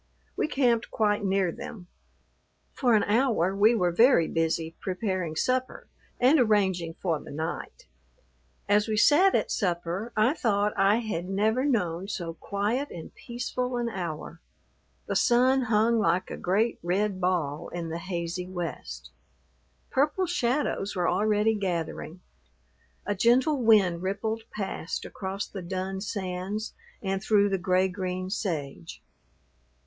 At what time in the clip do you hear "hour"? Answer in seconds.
3.03-3.55, 13.89-14.41